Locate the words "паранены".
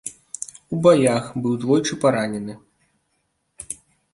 2.07-2.53